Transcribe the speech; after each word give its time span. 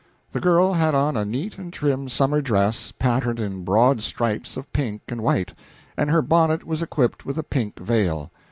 The 0.31 0.39
girl 0.39 0.73
had 0.73 0.95
on 0.95 1.15
a 1.15 1.23
neat 1.23 1.59
and 1.59 1.71
trim 1.71 2.09
summer 2.09 2.41
dress, 2.41 2.91
patterned 2.91 3.39
in 3.39 3.63
broad 3.63 4.01
stripes 4.01 4.57
of 4.57 4.73
pink 4.73 5.03
and 5.09 5.21
white, 5.21 5.53
and 5.95 6.09
her 6.09 6.23
bonnet 6.23 6.63
was 6.65 6.81
equipped 6.81 7.23
with 7.23 7.37
a 7.37 7.43
pink 7.43 7.77
veil. 7.77 8.31